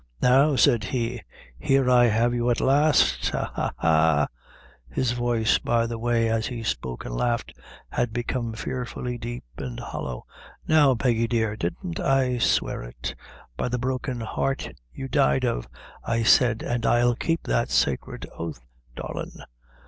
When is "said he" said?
0.55-1.21